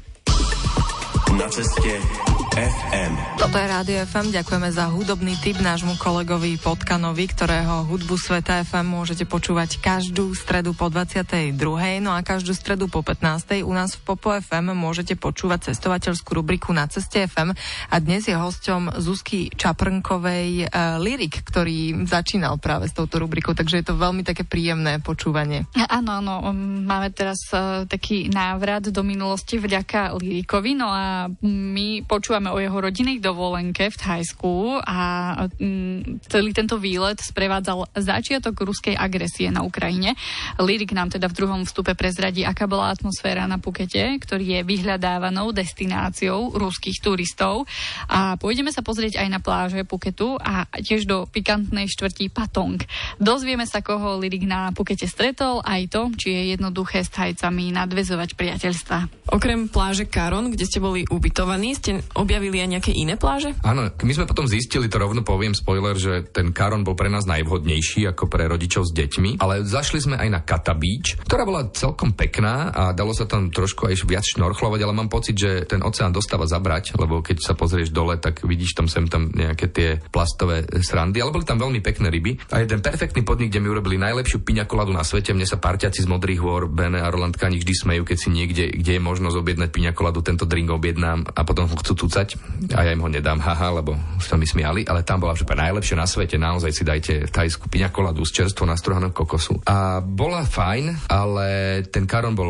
Na 1.38 1.50
ceste 1.50 2.32
FM. 2.53 3.33
Toto 3.41 3.57
je 3.57 3.65
Rádio 3.65 3.97
FM, 4.05 4.29
ďakujeme 4.29 4.69
za 4.69 4.85
hudobný 4.85 5.33
tip 5.41 5.57
nášmu 5.57 5.97
kolegovi 5.97 6.61
Potkanovi, 6.61 7.25
ktorého 7.25 7.81
hudbu 7.89 8.13
Sveta 8.13 8.61
FM 8.61 8.94
môžete 8.94 9.25
počúvať 9.25 9.81
každú 9.81 10.38
stredu 10.38 10.77
po 10.77 10.94
22. 10.94 11.50
No 11.97 12.13
a 12.13 12.21
každú 12.21 12.53
stredu 12.53 12.85
po 12.94 13.01
15. 13.01 13.65
u 13.65 13.73
nás 13.73 13.97
v 13.97 14.05
Popo 14.05 14.29
FM 14.29 14.77
môžete 14.77 15.17
počúvať 15.17 15.73
cestovateľskú 15.73 16.29
rubriku 16.38 16.69
Na 16.77 16.85
ceste 16.85 17.25
FM 17.25 17.57
a 17.89 17.95
dnes 17.97 18.29
je 18.29 18.38
hosťom 18.38 19.01
Zuzky 19.01 19.50
Čaprnkovej 19.50 20.69
uh, 20.69 21.01
Lyrik, 21.01 21.41
ktorý 21.41 22.05
začínal 22.05 22.61
práve 22.61 22.85
s 22.85 22.94
touto 22.94 23.17
rubrikou, 23.17 23.57
takže 23.57 23.81
je 23.81 23.85
to 23.89 23.97
veľmi 23.97 24.21
také 24.21 24.45
príjemné 24.45 25.01
počúvanie. 25.01 25.65
Áno, 25.89 26.21
áno, 26.21 26.53
máme 26.85 27.09
teraz 27.09 27.50
uh, 27.50 27.89
taký 27.89 28.29
návrat 28.29 28.94
do 28.94 29.01
minulosti 29.01 29.57
vďaka 29.57 30.21
Lyrikovi, 30.21 30.77
no 30.77 30.94
a 30.94 31.25
my 31.41 32.05
počúvame 32.05 32.42
rozprávame 32.43 32.59
o 32.59 32.59
jeho 32.59 32.79
rodinnej 32.83 33.17
dovolenke 33.23 33.87
v 33.87 33.95
Thajsku 33.95 34.83
a 34.83 34.99
mm, 35.47 36.27
celý 36.27 36.51
tento 36.51 36.75
výlet 36.75 37.15
sprevádzal 37.23 37.95
začiatok 37.95 38.67
ruskej 38.67 38.99
agresie 38.99 39.47
na 39.47 39.63
Ukrajine. 39.63 40.19
Lirik 40.59 40.91
nám 40.91 41.15
teda 41.15 41.31
v 41.31 41.37
druhom 41.39 41.61
vstupe 41.63 41.95
prezradí, 41.95 42.43
aká 42.43 42.67
bola 42.67 42.91
atmosféra 42.91 43.47
na 43.47 43.63
Pukete, 43.63 44.19
ktorý 44.19 44.59
je 44.59 44.67
vyhľadávanou 44.67 45.55
destináciou 45.55 46.51
ruských 46.59 46.99
turistov. 46.99 47.63
A 48.11 48.35
pôjdeme 48.35 48.75
sa 48.75 48.83
pozrieť 48.83 49.23
aj 49.23 49.27
na 49.31 49.39
pláže 49.39 49.87
Puketu 49.87 50.35
a 50.35 50.67
tiež 50.67 51.07
do 51.07 51.23
pikantnej 51.31 51.87
štvrtí 51.87 52.27
Patong. 52.27 52.75
Dozvieme 53.23 53.63
sa, 53.63 53.79
koho 53.79 54.19
Lirik 54.19 54.43
na 54.43 54.75
Pukete 54.75 55.07
stretol, 55.07 55.63
aj 55.63 55.81
to, 55.87 56.01
či 56.19 56.35
je 56.35 56.41
jednoduché 56.59 57.07
s 57.07 57.13
Thajcami 57.13 57.71
nadvezovať 57.71 58.35
priateľstva. 58.35 59.31
Okrem 59.31 59.71
pláže 59.71 60.03
Karon, 60.03 60.51
kde 60.51 60.67
ste 60.67 60.83
boli 60.83 61.07
ubytovaní, 61.07 61.77
ste 61.77 62.03
objavili 62.13 62.32
objavili 62.33 62.65
aj 62.65 62.69
nejaké 62.73 62.91
iné 62.97 63.13
pláže? 63.13 63.53
Áno, 63.61 63.93
my 63.93 64.13
sme 64.17 64.25
potom 64.25 64.49
zistili, 64.49 64.89
to 64.89 64.97
rovno 64.97 65.21
poviem 65.21 65.53
spoiler, 65.53 65.93
že 65.93 66.25
ten 66.33 66.49
Karon 66.49 66.81
bol 66.81 66.97
pre 66.97 67.05
nás 67.05 67.29
najvhodnejší 67.29 68.09
ako 68.09 68.25
pre 68.25 68.49
rodičov 68.49 68.89
s 68.89 68.91
deťmi, 68.97 69.37
ale 69.37 69.61
zašli 69.61 70.01
sme 70.01 70.17
aj 70.17 70.29
na 70.33 70.41
Kata 70.41 70.73
Beach, 70.73 71.13
ktorá 71.29 71.45
bola 71.45 71.69
celkom 71.69 72.17
pekná 72.17 72.73
a 72.73 72.89
dalo 72.97 73.13
sa 73.13 73.29
tam 73.29 73.53
trošku 73.53 73.85
aj 73.85 74.01
viac 74.09 74.25
šnorchlovať, 74.25 74.81
ale 74.81 74.97
mám 74.97 75.13
pocit, 75.13 75.37
že 75.37 75.69
ten 75.69 75.85
oceán 75.85 76.09
dostáva 76.09 76.49
zabrať, 76.49 76.97
lebo 76.97 77.21
keď 77.21 77.37
sa 77.37 77.53
pozrieš 77.53 77.93
dole, 77.93 78.17
tak 78.17 78.41
vidíš 78.41 78.73
tam 78.81 78.89
sem 78.89 79.05
tam 79.05 79.29
nejaké 79.29 79.69
tie 79.69 80.01
plastové 80.09 80.65
srandy, 80.81 81.21
ale 81.21 81.29
boli 81.29 81.45
tam 81.45 81.61
veľmi 81.61 81.85
pekné 81.85 82.09
ryby. 82.09 82.49
A 82.49 82.65
jeden 82.65 82.81
perfektný 82.81 83.21
podnik, 83.21 83.53
kde 83.53 83.61
mi 83.61 83.69
urobili 83.69 84.01
najlepšiu 84.01 84.41
piňakoladu 84.41 84.89
na 84.89 85.05
svete. 85.05 85.37
Mne 85.37 85.45
sa 85.45 85.61
parťaci 85.61 86.01
z 86.01 86.09
Modrých 86.09 86.41
hôr, 86.41 86.65
Bene 86.65 86.97
a 86.97 87.13
Roland 87.13 87.37
Kani 87.37 87.61
vždy 87.61 87.73
smejú, 87.77 88.01
keď 88.09 88.17
si 88.17 88.33
niekde, 88.33 88.73
kde 88.73 88.97
je 88.97 89.01
možnosť 89.05 89.37
objednať 89.37 89.69
piňakoladu, 89.69 90.25
tento 90.25 90.49
drink 90.49 90.73
objednám 90.73 91.29
a 91.29 91.41
potom 91.45 91.69
ho 91.69 91.75
chcú 91.77 91.93
dostať 92.24 92.74
a 92.74 92.88
ja 92.88 92.96
im 92.96 93.03
ho 93.03 93.12
nedám, 93.12 93.44
haha, 93.44 93.84
lebo 93.84 94.00
sa 94.24 94.39
mi 94.39 94.48
smiali, 94.48 94.88
ale 94.88 95.03
tam 95.03 95.20
bola 95.20 95.36
že 95.36 95.44
najlepšie 95.44 96.00
na 96.00 96.08
svete, 96.08 96.39
naozaj 96.39 96.72
si 96.72 96.84
dajte 96.88 97.13
v 97.27 97.32
Tajsku 97.32 97.68
piňa 97.68 97.92
koladu 97.92 98.24
z 98.24 98.42
čerstvo 98.44 98.63
nastruhaného 98.63 99.12
kokosu. 99.12 99.60
A 99.68 100.00
bola 100.00 100.48
fajn, 100.48 101.12
ale 101.12 101.48
ten 101.92 102.08
karon 102.08 102.34
bol 102.34 102.50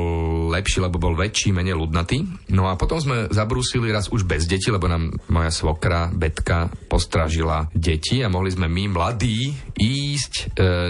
lepší, 0.54 0.86
lebo 0.86 1.02
bol 1.02 1.18
väčší, 1.18 1.50
menej 1.50 1.74
ľudnatý. 1.74 2.24
No 2.54 2.70
a 2.70 2.78
potom 2.78 3.02
sme 3.02 3.28
zabrúsili 3.34 3.90
raz 3.90 4.08
už 4.14 4.24
bez 4.30 4.46
detí, 4.46 4.70
lebo 4.70 4.86
nám 4.86 5.18
moja 5.34 5.50
svokra, 5.50 6.14
Betka, 6.14 6.70
postražila 6.88 7.68
deti 7.74 8.22
a 8.22 8.30
mohli 8.30 8.54
sme 8.54 8.70
my 8.70 8.94
mladí 8.94 9.50
ísť 9.74 10.34
e, 10.34 10.44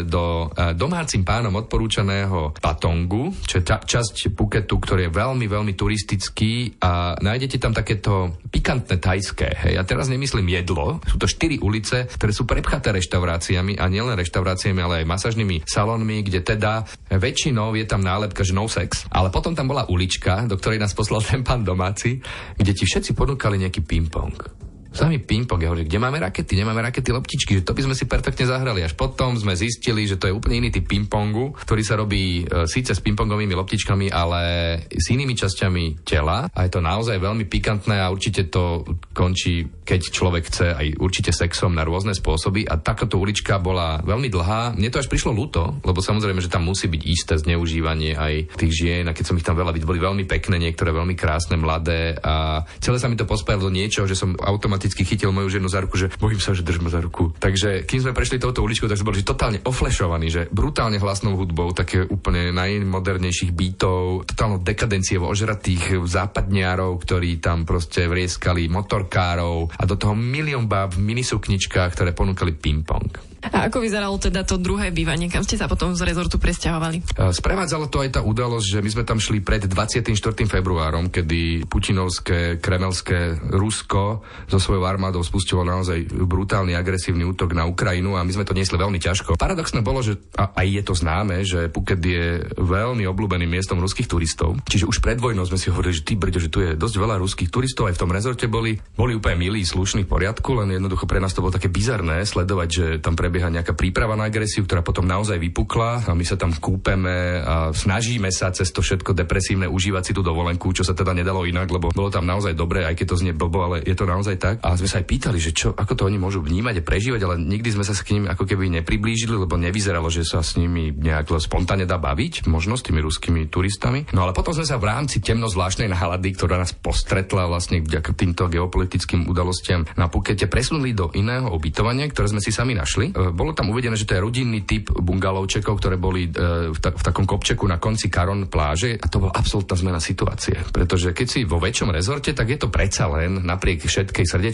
do 0.03 0.51
e, 0.51 0.75
domácim 0.75 1.23
pánom 1.23 1.55
odporúčaného 1.55 2.59
Patongu, 2.59 3.31
čo 3.47 3.63
je 3.63 3.63
ta, 3.63 3.79
časť 3.79 4.35
Puketu, 4.35 4.75
ktorý 4.77 5.07
je 5.07 5.15
veľmi, 5.15 5.45
veľmi 5.47 5.73
turistický 5.73 6.75
a 6.83 7.15
nájdete 7.15 7.57
tam 7.57 7.71
takéto 7.71 8.43
pikantné 8.73 8.97
tajské. 8.97 9.49
Hej. 9.53 9.77
A 9.77 9.83
teraz 9.85 10.09
nemyslím 10.09 10.49
jedlo, 10.49 10.97
sú 11.05 11.21
to 11.21 11.29
štyri 11.29 11.61
ulice, 11.61 12.09
ktoré 12.09 12.33
sú 12.33 12.49
prepchaté 12.49 12.89
reštauráciami 12.89 13.77
a 13.77 13.85
nielen 13.85 14.17
reštauráciami, 14.17 14.79
ale 14.81 15.05
aj 15.05 15.09
masažnými 15.13 15.61
salónmi, 15.61 16.25
kde 16.25 16.41
teda 16.41 16.81
väčšinou 17.13 17.77
je 17.77 17.85
tam 17.85 18.01
nálepka, 18.01 18.41
že 18.41 18.57
no 18.57 18.65
sex. 18.65 19.05
Ale 19.13 19.29
potom 19.29 19.53
tam 19.53 19.69
bola 19.69 19.85
ulička, 19.85 20.49
do 20.49 20.57
ktorej 20.57 20.81
nás 20.81 20.97
poslal 20.97 21.21
ten 21.21 21.45
pán 21.45 21.61
domáci, 21.61 22.17
kde 22.57 22.73
ti 22.73 22.89
všetci 22.89 23.13
ponúkali 23.13 23.61
nejaký 23.61 23.85
ping-pong 23.85 24.62
sami 24.93 25.17
ping-pong. 25.19 25.59
Ja 25.59 25.73
hovorím, 25.73 25.89
kde 25.89 25.99
máme 25.99 26.21
rakety, 26.21 26.53
nemáme 26.53 26.85
rakety, 26.85 27.09
loptičky, 27.09 27.59
že 27.59 27.65
to 27.65 27.73
by 27.73 27.81
sme 27.83 27.97
si 27.97 28.05
perfektne 28.05 28.45
zahrali. 28.45 28.85
Až 28.85 28.93
potom 28.93 29.35
sme 29.35 29.57
zistili, 29.57 30.05
že 30.05 30.21
to 30.21 30.29
je 30.29 30.37
úplne 30.37 30.63
iný 30.63 30.69
typ 30.69 30.85
ping-pongu, 30.85 31.57
ktorý 31.57 31.81
sa 31.81 31.97
robí 31.97 32.45
e, 32.45 32.69
síce 32.69 32.93
s 32.93 33.01
ping-pongovými 33.01 33.57
loptičkami, 33.57 34.13
ale 34.13 34.41
s 34.87 35.09
inými 35.09 35.33
časťami 35.33 36.05
tela. 36.05 36.45
A 36.53 36.59
je 36.69 36.71
to 36.71 36.85
naozaj 36.85 37.17
veľmi 37.17 37.49
pikantné 37.49 37.97
a 37.97 38.13
určite 38.13 38.47
to 38.53 38.85
končí, 39.11 39.65
keď 39.83 39.99
človek 40.13 40.43
chce 40.47 40.67
aj 40.71 40.87
určite 41.01 41.33
sexom 41.33 41.73
na 41.73 41.81
rôzne 41.81 42.13
spôsoby. 42.13 42.69
A 42.69 42.77
takáto 42.77 43.17
ulička 43.17 43.57
bola 43.57 43.99
veľmi 44.05 44.29
dlhá. 44.29 44.77
Mne 44.77 44.93
to 44.93 45.01
až 45.01 45.09
prišlo 45.09 45.33
ľúto, 45.33 45.81
lebo 45.81 45.99
samozrejme, 45.99 46.39
že 46.39 46.53
tam 46.53 46.69
musí 46.69 46.85
byť 46.85 47.01
isté 47.03 47.33
zneužívanie 47.41 48.13
aj 48.13 48.55
tých 48.61 48.73
žien. 48.85 49.09
A 49.09 49.17
keď 49.17 49.33
som 49.33 49.37
ich 49.41 49.45
tam 49.45 49.57
veľa 49.57 49.73
videl, 49.73 49.89
boli 49.89 49.99
veľmi 49.99 50.29
pekné, 50.29 50.61
niektoré 50.61 50.93
veľmi 50.93 51.17
krásne, 51.17 51.57
mladé. 51.57 52.15
A 52.21 52.61
celé 52.77 53.01
sa 53.01 53.09
mi 53.09 53.17
to 53.17 53.25
pospájalo 53.25 53.67
do 53.67 53.75
niečoho, 53.75 54.05
že 54.05 54.19
som 54.19 54.37
automaticky 54.37 54.82
automaticky 54.83 55.07
chytil 55.07 55.31
moju 55.31 55.47
ženu 55.47 55.71
za 55.71 55.79
ruku, 55.79 55.95
že 55.95 56.11
bojím 56.19 56.43
sa, 56.43 56.51
že 56.51 56.67
držme 56.67 56.91
za 56.91 56.99
ruku. 56.99 57.31
Takže 57.39 57.87
kým 57.87 58.03
sme 58.03 58.11
prešli 58.11 58.35
touto 58.35 58.59
uličkou, 58.59 58.91
tak 58.91 58.99
sme 58.99 59.15
boli 59.15 59.23
že 59.23 59.31
totálne 59.31 59.63
oflešovaní, 59.63 60.27
že 60.27 60.51
brutálne 60.51 60.99
hlasnou 60.99 61.39
hudbou, 61.39 61.71
také 61.71 62.03
úplne 62.03 62.51
najmodernejších 62.51 63.55
beatov, 63.55 64.27
totálno 64.27 64.59
dekadencie 64.59 65.15
ožratých 65.15 66.03
západniarov, 66.03 66.99
ktorí 66.99 67.39
tam 67.39 67.63
proste 67.63 68.11
vrieskali 68.11 68.67
motorkárov 68.67 69.71
a 69.71 69.83
do 69.87 69.95
toho 69.95 70.11
milión 70.19 70.67
báb 70.67 70.99
v 70.99 71.15
minisukničkách, 71.15 71.95
ktoré 71.95 72.11
ponúkali 72.11 72.51
ping-pong. 72.51 73.31
A 73.43 73.67
ako 73.67 73.83
vyzeralo 73.83 74.15
teda 74.15 74.47
to 74.47 74.55
druhé 74.55 74.95
bývanie? 74.95 75.27
Kam 75.27 75.43
ste 75.43 75.59
sa 75.59 75.67
potom 75.67 75.91
z 75.91 76.07
rezortu 76.07 76.39
presťahovali? 76.39 77.19
Sprevádzalo 77.35 77.91
to 77.91 77.99
aj 77.99 78.15
tá 78.15 78.21
udalosť, 78.23 78.79
že 78.79 78.79
my 78.79 78.89
sme 78.95 79.03
tam 79.03 79.19
šli 79.19 79.43
pred 79.43 79.67
24. 79.67 80.15
februárom, 80.47 81.11
kedy 81.11 81.67
putinovské, 81.67 82.63
kremelské 82.63 83.35
Rusko 83.51 84.23
so 84.47 84.57
svojou 84.73 84.87
armádou 84.87 85.21
spustilo 85.21 85.61
naozaj 85.61 86.09
brutálny 86.09 86.73
agresívny 86.73 87.27
útok 87.27 87.53
na 87.53 87.67
Ukrajinu 87.67 88.15
a 88.17 88.25
my 88.25 88.31
sme 88.31 88.47
to 88.47 88.55
niesli 88.55 88.79
veľmi 88.79 88.97
ťažko. 88.97 89.35
Paradoxné 89.37 89.83
bolo, 89.83 89.99
že 89.99 90.17
a 90.39 90.55
aj 90.55 90.67
je 90.71 90.83
to 90.87 90.93
známe, 90.95 91.35
že 91.43 91.67
Phuket 91.69 91.99
je 91.99 92.41
veľmi 92.55 93.03
obľúbeným 93.03 93.51
miestom 93.59 93.83
ruských 93.83 94.07
turistov. 94.07 94.55
Čiže 94.65 94.87
už 94.87 95.03
pred 95.03 95.19
vojnou 95.19 95.43
sme 95.43 95.59
si 95.59 95.67
hovorili, 95.67 95.93
že 95.93 96.07
ty 96.07 96.15
brďo, 96.15 96.39
že 96.39 96.49
tu 96.49 96.63
je 96.63 96.79
dosť 96.79 96.95
veľa 96.95 97.19
ruských 97.19 97.51
turistov, 97.51 97.91
aj 97.91 97.99
v 97.99 98.01
tom 98.07 98.11
rezorte 98.15 98.47
boli, 98.47 98.79
boli 98.95 99.19
úplne 99.19 99.35
milí, 99.35 99.61
slušní 99.67 100.07
v 100.07 100.11
poriadku, 100.15 100.63
len 100.63 100.79
jednoducho 100.79 101.05
pre 101.05 101.19
nás 101.19 101.35
to 101.35 101.43
bolo 101.43 101.53
také 101.53 101.67
bizarné 101.67 102.23
sledovať, 102.23 102.69
že 102.71 102.85
tam 103.03 103.19
pre 103.19 103.33
prebieha 103.33 103.49
nejaká 103.49 103.73
príprava 103.73 104.13
na 104.13 104.29
agresiu, 104.29 104.61
ktorá 104.61 104.85
potom 104.85 105.09
naozaj 105.09 105.41
vypukla 105.41 106.05
a 106.05 106.13
my 106.13 106.21
sa 106.21 106.37
tam 106.37 106.53
kúpeme 106.53 107.41
a 107.41 107.73
snažíme 107.73 108.29
sa 108.29 108.53
cez 108.53 108.69
to 108.69 108.85
všetko 108.85 109.17
depresívne 109.17 109.65
užívať 109.65 110.03
si 110.05 110.13
tú 110.13 110.21
dovolenku, 110.21 110.69
čo 110.69 110.85
sa 110.85 110.93
teda 110.93 111.17
nedalo 111.17 111.49
inak, 111.49 111.65
lebo 111.73 111.89
bolo 111.89 112.13
tam 112.13 112.29
naozaj 112.29 112.53
dobre, 112.53 112.85
aj 112.85 112.93
keď 112.93 113.05
to 113.09 113.19
znie 113.25 113.33
blbo, 113.33 113.65
ale 113.65 113.81
je 113.81 113.97
to 113.97 114.05
naozaj 114.05 114.37
tak. 114.37 114.61
A 114.63 114.79
sme 114.79 114.87
sa 114.87 115.03
aj 115.03 115.05
pýtali, 115.11 115.37
že 115.43 115.51
čo, 115.51 115.75
ako 115.75 115.93
to 115.93 116.07
oni 116.07 116.15
môžu 116.15 116.39
vnímať 116.39 116.79
a 116.79 116.87
prežívať, 116.87 117.21
ale 117.27 117.35
nikdy 117.35 117.75
sme 117.75 117.83
sa 117.83 117.91
k 117.91 118.15
nim 118.15 118.25
ako 118.31 118.47
keby 118.47 118.71
nepriblížili, 118.79 119.35
lebo 119.35 119.59
nevyzeralo, 119.59 120.07
že 120.07 120.23
sa 120.23 120.39
s 120.39 120.55
nimi 120.55 120.95
nejak 120.95 121.35
spontánne 121.35 121.83
dá 121.83 121.99
baviť, 121.99 122.47
možno 122.47 122.79
s 122.79 122.87
tými 122.87 123.03
ruskými 123.03 123.51
turistami. 123.51 124.07
No 124.15 124.23
ale 124.23 124.31
potom 124.31 124.55
sme 124.55 124.63
sa 124.63 124.79
v 124.79 124.87
rámci 124.87 125.19
temno 125.19 125.51
zvláštnej 125.51 125.91
nálady, 125.91 126.31
ktorá 126.31 126.55
nás 126.55 126.71
postretla 126.71 127.51
vlastne 127.51 127.83
vďaka 127.83 128.15
týmto 128.15 128.47
geopolitickým 128.47 129.27
udalostiam 129.27 129.83
na 129.99 130.07
Pukete, 130.07 130.47
presunuli 130.47 130.95
do 130.95 131.11
iného 131.11 131.51
ubytovania, 131.51 132.07
ktoré 132.07 132.31
sme 132.31 132.39
si 132.39 132.55
sami 132.55 132.71
našli 132.71 133.11
bolo 133.33 133.51
tam 133.51 133.73
uvedené, 133.73 133.97
že 133.97 134.05
to 134.07 134.15
je 134.15 134.23
rodinný 134.23 134.63
typ 134.63 134.93
bungalovčekov, 134.93 135.81
ktoré 135.81 135.97
boli 135.97 136.29
e, 136.29 136.71
v, 136.71 136.79
ta, 136.79 136.93
v 136.93 137.03
takom 137.03 137.25
kopčeku 137.25 137.65
na 137.65 137.81
konci 137.81 138.07
Karon 138.07 138.47
pláže 138.47 138.95
a 138.95 139.05
to 139.09 139.19
bola 139.19 139.33
absolútna 139.35 139.75
zmena 139.75 139.99
situácie. 139.99 140.55
Pretože 140.71 141.11
keď 141.11 141.27
si 141.27 141.39
vo 141.43 141.57
väčšom 141.59 141.89
rezorte, 141.89 142.31
tak 142.31 142.53
je 142.53 142.57
to 142.61 142.69
predsa 142.69 143.09
len 143.09 143.41
napriek 143.43 143.83
všetkej 143.83 144.23
srdečnosti 144.23 144.52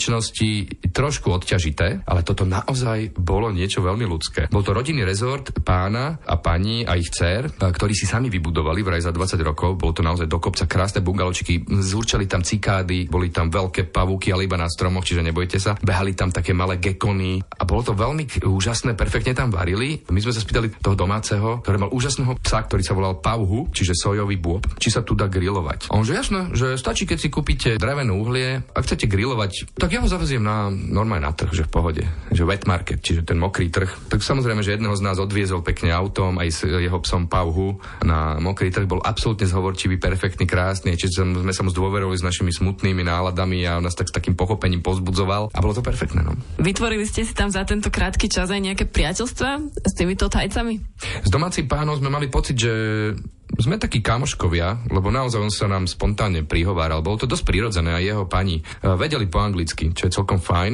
trošku 0.89 1.27
odťažité, 1.29 2.07
ale 2.07 2.23
toto 2.23 2.47
naozaj 2.47 3.13
bolo 3.19 3.51
niečo 3.51 3.83
veľmi 3.83 4.05
ľudské. 4.07 4.47
Bol 4.47 4.63
to 4.63 4.71
rodinný 4.71 5.03
rezort 5.03 5.51
pána 5.59 6.21
a 6.23 6.39
pani 6.39 6.87
a 6.87 6.95
ich 6.95 7.11
dcer, 7.11 7.51
ktorí 7.59 7.91
si 7.91 8.07
sami 8.07 8.31
vybudovali 8.31 8.81
vraj 8.81 9.03
za 9.03 9.11
20 9.11 9.39
rokov. 9.43 9.75
Bolo 9.75 9.93
to 9.95 10.05
naozaj 10.05 10.27
do 10.29 10.39
kopca 10.39 10.69
krásne 10.69 11.01
bungalovčiky, 11.01 11.65
zúrčali 11.79 12.29
tam 12.29 12.43
cikády, 12.45 13.09
boli 13.09 13.33
tam 13.33 13.49
veľké 13.49 13.89
pavúky, 13.89 14.31
ale 14.31 14.45
iba 14.45 14.59
na 14.59 14.69
stromoch, 14.69 15.05
čiže 15.05 15.25
nebojte 15.25 15.57
sa. 15.57 15.75
Behali 15.79 16.13
tam 16.13 16.29
také 16.29 16.51
malé 16.53 16.77
gekony 16.77 17.41
a 17.41 17.63
bolo 17.65 17.81
to 17.81 17.93
veľmi 17.97 18.45
úžasné, 18.45 18.93
perfektne 18.93 19.33
tam 19.33 19.49
varili. 19.49 20.03
My 20.11 20.19
sme 20.21 20.35
sa 20.35 20.43
spýtali 20.43 20.79
toho 20.79 20.95
domáceho, 20.95 21.63
ktorý 21.63 21.87
mal 21.87 21.91
úžasného 21.93 22.37
psa, 22.43 22.65
ktorý 22.65 22.81
sa 22.85 22.93
volal 22.93 23.17
Pauhu, 23.19 23.69
čiže 23.73 23.97
sojový 23.97 24.37
bôb, 24.37 24.63
či 24.77 24.93
sa 24.93 25.01
tu 25.01 25.17
dá 25.17 25.25
grilovať. 25.25 25.89
A 25.89 25.97
on 25.97 26.05
že 26.05 26.17
jasné, 26.17 26.49
že 26.57 26.73
stačí, 26.79 27.05
keď 27.05 27.17
si 27.21 27.29
kúpite 27.29 27.69
drevené 27.77 28.09
uhlie, 28.09 28.65
ak 28.73 28.83
chcete 28.85 29.05
grilovať, 29.05 29.77
tak 29.77 29.88
ja 29.93 30.01
ho 30.01 30.09
zaveziem 30.09 30.43
na 30.43 30.67
normálne 30.73 31.29
na 31.29 31.33
trh, 31.37 31.53
že 31.53 31.63
v 31.69 31.71
pohode, 31.71 32.03
že 32.33 32.43
wet 32.43 32.65
market, 32.67 32.99
čiže 32.99 33.23
ten 33.23 33.39
mokrý 33.39 33.71
trh. 33.71 34.09
Tak 34.09 34.25
samozrejme, 34.25 34.65
že 34.65 34.75
jedného 34.75 34.97
z 34.97 35.05
nás 35.05 35.21
odviezol 35.21 35.63
pekne 35.63 35.93
autom 35.93 36.41
aj 36.41 36.49
s 36.51 36.59
jeho 36.65 36.99
psom 37.05 37.31
Pauhu 37.31 37.79
na 38.03 38.41
mokrý 38.41 38.73
trh, 38.73 38.89
bol 38.89 38.99
absolútne 38.99 39.47
zhovorčivý, 39.47 40.01
perfektný, 40.01 40.43
krásny, 40.43 40.99
čiže 40.99 41.23
sme 41.23 41.53
sa 41.53 41.63
mu 41.63 41.71
zdôverovali 41.71 42.17
s 42.17 42.25
našimi 42.25 42.51
smutnými 42.51 43.05
náladami 43.05 43.63
a 43.69 43.79
on 43.79 43.85
nás 43.87 43.95
tak 43.95 44.11
s 44.11 44.15
takým 44.15 44.33
pochopením 44.33 44.83
pozbudzoval 44.83 45.53
a 45.53 45.57
bolo 45.63 45.77
to 45.77 45.85
perfektné. 45.85 46.25
No. 46.25 46.35
Vytvorili 46.59 47.07
ste 47.07 47.23
si 47.23 47.31
tam 47.31 47.47
za 47.47 47.63
tento 47.63 47.87
krátky 47.87 48.27
čas 48.27 48.39
čas 48.39 48.55
aj 48.55 48.65
nejaké 48.65 48.85
priateľstva 48.87 49.49
s 49.83 49.93
týmito 49.99 50.25
tajcami? 50.31 50.79
S 51.21 51.29
domácim 51.29 51.67
pánom 51.67 51.93
sme 51.99 52.07
mali 52.07 52.31
pocit, 52.31 52.55
že 52.55 52.71
sme 53.61 53.77
takí 53.77 54.01
kamoškovia, 54.01 54.89
lebo 54.89 55.13
naozaj 55.13 55.39
on 55.39 55.53
sa 55.53 55.67
nám 55.67 55.85
spontánne 55.85 56.47
prihováral. 56.47 57.03
Bolo 57.05 57.21
to 57.21 57.27
dosť 57.29 57.45
prirodzené 57.45 57.93
a 57.93 58.01
jeho 58.01 58.25
pani 58.25 58.59
uh, 58.59 58.95
vedeli 58.95 59.29
po 59.29 59.43
anglicky, 59.43 59.91
čo 59.93 60.09
je 60.09 60.15
celkom 60.15 60.41
fajn. 60.41 60.73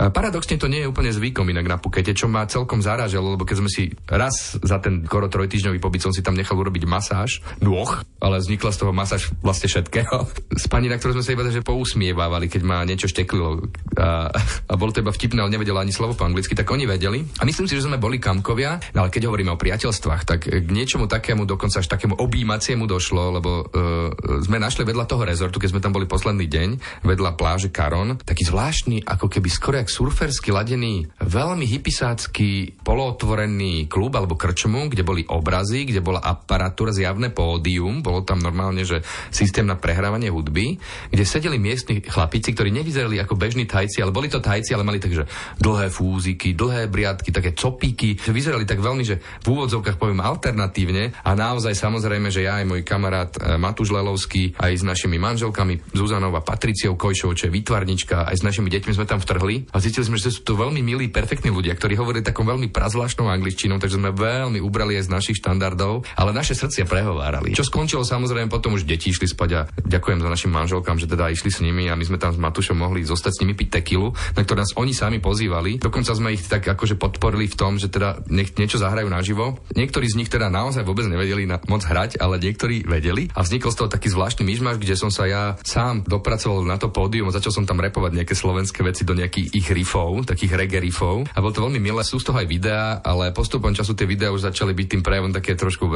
Uh, 0.00 0.08
paradoxne 0.10 0.58
to 0.58 0.66
nie 0.66 0.82
je 0.82 0.90
úplne 0.90 1.12
zvykom 1.14 1.46
inak 1.52 1.68
na 1.68 1.76
Pukete, 1.76 2.16
čo 2.16 2.26
ma 2.26 2.48
celkom 2.48 2.80
zarážalo, 2.80 3.36
lebo 3.36 3.44
keď 3.44 3.56
sme 3.62 3.70
si 3.70 3.92
raz 4.08 4.56
za 4.58 4.80
ten 4.80 5.04
skoro 5.04 5.28
trojtyžňový 5.28 5.82
pobyt 5.82 6.00
som 6.00 6.14
si 6.14 6.24
tam 6.24 6.32
nechal 6.32 6.56
urobiť 6.56 6.88
masáž 6.88 7.44
nôh, 7.60 7.90
ale 8.22 8.40
vznikla 8.40 8.70
z 8.72 8.80
toho 8.80 8.92
masáž 8.96 9.28
vlastne 9.44 9.68
všetkého. 9.68 10.24
S 10.62 10.70
pani, 10.70 10.88
na 10.88 10.96
ktorú 10.96 11.18
sme 11.18 11.24
sa 11.26 11.34
iba 11.34 11.44
že 11.52 11.60
pousmievávali, 11.60 12.48
keď 12.48 12.62
ma 12.64 12.86
niečo 12.86 13.10
šteklilo 13.10 13.66
a, 13.98 14.32
a 14.68 14.72
bolo 14.78 14.94
to 14.94 15.04
iba 15.04 15.12
vtipné, 15.12 15.42
ale 15.42 15.52
nevedela 15.52 15.84
ani 15.84 15.92
slovo 15.92 16.16
po 16.16 16.24
anglicky, 16.24 16.56
tak 16.56 16.70
oni 16.70 16.88
vedeli. 16.88 17.20
A 17.40 17.44
myslím 17.44 17.68
si, 17.68 17.76
že 17.76 17.84
sme 17.84 18.00
boli 18.00 18.16
kamkovia, 18.16 18.80
ale 18.94 19.12
keď 19.12 19.28
hovoríme 19.28 19.52
o 19.52 19.60
priateľstvách, 19.60 20.22
tak 20.24 20.48
k 20.48 20.68
niečomu 20.70 21.10
takému, 21.10 21.44
dokonca 21.44 21.82
až 21.82 21.90
takému 21.90 22.21
objímaciemu 22.22 22.86
došlo, 22.86 23.38
lebo 23.38 23.50
uh, 23.62 24.12
sme 24.42 24.62
našli 24.62 24.86
vedľa 24.86 25.04
toho 25.10 25.26
rezortu, 25.26 25.58
keď 25.58 25.70
sme 25.74 25.82
tam 25.82 25.94
boli 25.94 26.06
posledný 26.06 26.46
deň, 26.46 26.68
vedľa 27.02 27.34
pláže 27.34 27.74
Karon, 27.74 28.20
taký 28.22 28.46
zvláštny, 28.46 29.02
ako 29.02 29.26
keby 29.26 29.48
skoro 29.50 29.80
jak 29.80 29.90
surfersky 29.90 30.54
ladený, 30.54 31.08
veľmi 31.18 31.64
hypisácky, 31.66 32.78
polootvorený 32.84 33.88
klub 33.88 34.14
alebo 34.14 34.36
krčmu, 34.36 34.92
kde 34.92 35.02
boli 35.02 35.22
obrazy, 35.24 35.88
kde 35.88 36.04
bola 36.04 36.20
aparatúra, 36.20 36.92
zjavné 36.92 37.32
pódium, 37.32 38.04
bolo 38.04 38.22
tam 38.22 38.38
normálne, 38.38 38.84
že 38.84 39.00
systém 39.32 39.64
na 39.64 39.80
prehrávanie 39.80 40.28
hudby, 40.28 40.76
kde 41.08 41.24
sedeli 41.24 41.56
miestni 41.56 42.04
chlapici, 42.04 42.52
ktorí 42.52 42.68
nevyzerali 42.68 43.16
ako 43.18 43.34
bežní 43.34 43.64
tajci, 43.64 44.04
ale 44.04 44.12
boli 44.12 44.28
to 44.28 44.44
tajci, 44.44 44.76
ale 44.76 44.84
mali 44.84 45.00
takže 45.00 45.24
dlhé 45.56 45.88
fúziky, 45.88 46.52
dlhé 46.52 46.92
briadky, 46.92 47.32
také 47.32 47.56
copíky, 47.56 48.20
vyzerali 48.20 48.68
tak 48.68 48.84
veľmi, 48.84 49.00
že 49.00 49.16
v 49.40 49.46
úvodzovkách 49.56 49.96
poviem 49.96 50.20
alternatívne 50.20 51.16
a 51.24 51.30
naozaj 51.32 51.72
samozrejme 51.72 52.11
samozrejme, 52.12 52.28
že 52.28 52.44
ja 52.44 52.60
aj 52.60 52.68
môj 52.68 52.84
kamarát 52.84 53.32
e, 53.40 53.56
Matúš 53.56 53.88
Lelovský, 53.88 54.52
aj 54.60 54.72
s 54.76 54.84
našimi 54.84 55.16
manželkami 55.16 55.96
Zuzanou 55.96 56.28
a 56.36 56.44
Patriciou 56.44 56.92
Kojšovou, 56.92 57.32
čo 57.32 57.48
je 57.48 57.56
výtvarnička, 57.56 58.28
aj 58.28 58.36
s 58.36 58.44
našimi 58.44 58.68
deťmi 58.68 58.92
sme 58.92 59.08
tam 59.08 59.16
vtrhli 59.16 59.72
a 59.72 59.80
zistili 59.80 60.04
sme, 60.04 60.20
že 60.20 60.28
sú 60.28 60.44
to 60.44 60.52
veľmi 60.52 60.84
milí, 60.84 61.08
perfektní 61.08 61.48
ľudia, 61.48 61.72
ktorí 61.72 61.96
hovorili 61.96 62.20
takou 62.20 62.44
veľmi 62.44 62.68
prazvláštnou 62.68 63.32
angličtinou, 63.32 63.80
takže 63.80 63.96
sme 63.96 64.12
veľmi 64.12 64.60
ubrali 64.60 65.00
aj 65.00 65.08
z 65.08 65.14
našich 65.16 65.40
štandardov, 65.40 66.04
ale 66.12 66.36
naše 66.36 66.52
srdcia 66.52 66.84
prehovárali. 66.84 67.56
Čo 67.56 67.64
skončilo 67.64 68.04
samozrejme 68.04 68.52
potom 68.52 68.76
už 68.76 68.84
deti 68.84 69.08
išli 69.08 69.24
spať 69.24 69.50
a 69.56 69.64
ďakujem 69.72 70.20
za 70.20 70.28
našim 70.28 70.52
manželkám, 70.52 71.00
že 71.00 71.08
teda 71.08 71.32
išli 71.32 71.48
s 71.48 71.64
nimi 71.64 71.88
a 71.88 71.96
my 71.96 72.04
sme 72.04 72.20
tam 72.20 72.36
s 72.36 72.36
Matúšom 72.36 72.76
mohli 72.76 73.08
zostať 73.08 73.40
s 73.40 73.40
nimi 73.40 73.56
piť 73.56 73.80
tekilu, 73.80 74.12
na 74.36 74.44
ktoré 74.44 74.68
nás 74.68 74.76
oni 74.76 74.92
sami 74.92 75.16
pozývali. 75.16 75.80
Dokonca 75.80 76.12
sme 76.12 76.36
ich 76.36 76.44
tak 76.44 76.68
akože 76.68 77.00
podporili 77.00 77.48
v 77.48 77.56
tom, 77.56 77.80
že 77.80 77.88
teda 77.88 78.20
nech 78.28 78.52
niečo 78.60 78.76
zahrajú 78.76 79.08
naživo. 79.08 79.56
Niektorí 79.72 80.12
z 80.12 80.20
nich 80.20 80.28
teda 80.28 80.52
naozaj 80.52 80.84
vôbec 80.84 81.08
nevedeli 81.08 81.48
na, 81.48 81.62
moc 81.70 81.86
hrať, 81.86 82.01
ale 82.18 82.42
niektorí 82.42 82.84
vedeli 82.84 83.30
a 83.32 83.44
vznikol 83.44 83.70
z 83.70 83.78
toho 83.82 83.88
taký 83.92 84.08
zvláštny 84.10 84.42
myšmaš, 84.42 84.76
kde 84.82 84.94
som 84.98 85.10
sa 85.12 85.24
ja 85.28 85.42
sám 85.62 86.02
dopracoval 86.04 86.66
na 86.66 86.76
to 86.76 86.90
pódium 86.90 87.30
a 87.30 87.36
začal 87.36 87.54
som 87.54 87.64
tam 87.68 87.80
repovať 87.80 88.18
nejaké 88.18 88.34
slovenské 88.34 88.82
veci 88.82 89.06
do 89.06 89.14
nejakých 89.14 89.54
ich 89.54 89.68
riffov, 89.70 90.26
takých 90.26 90.58
reggae 90.58 90.82
riffov. 90.82 91.24
A 91.32 91.38
bolo 91.38 91.54
to 91.54 91.64
veľmi 91.64 91.78
milé, 91.78 92.02
sú 92.02 92.18
z 92.18 92.28
toho 92.28 92.40
aj 92.42 92.48
videá, 92.48 92.98
ale 93.00 93.30
postupom 93.30 93.72
času 93.72 93.94
tie 93.94 94.08
videá 94.08 94.34
už 94.34 94.50
začali 94.50 94.74
byť 94.74 94.86
tým 94.98 95.02
prejavom 95.02 95.32
také 95.32 95.54
trošku 95.54 95.88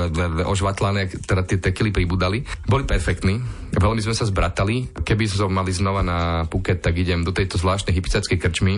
ožvatlané, 0.46 1.10
teda 1.26 1.42
tie 1.42 1.58
tekily 1.58 1.90
pribudali. 1.90 2.46
Boli 2.66 2.86
perfektní, 2.86 3.40
veľmi 3.74 4.00
sme 4.02 4.14
sa 4.14 4.28
zbratali. 4.28 5.02
Keby 5.02 5.24
som 5.26 5.50
mali 5.52 5.72
znova 5.74 6.02
na 6.04 6.44
Phuket, 6.46 6.82
tak 6.82 6.96
idem 6.96 7.22
do 7.26 7.34
tejto 7.34 7.58
zvláštnej 7.58 7.94
hypicackej 7.96 8.38
krčmy. 8.38 8.74